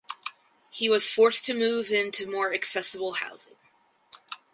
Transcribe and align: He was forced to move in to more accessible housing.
He 0.71 0.89
was 0.89 1.11
forced 1.13 1.45
to 1.45 1.53
move 1.53 1.91
in 1.91 2.09
to 2.13 2.25
more 2.25 2.51
accessible 2.51 3.11
housing. 3.13 3.57